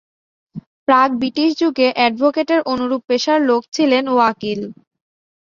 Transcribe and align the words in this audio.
প্রাক-ব্রিটিশ 0.87 1.49
যুগে 1.61 1.87
অ্যাডভোকেটের 1.93 2.61
অনুরূপ 2.71 3.01
পেশার 3.09 3.39
লোক 3.49 3.61
ছিলেন 3.75 4.03
‘ওয়াকিল’। 4.09 4.61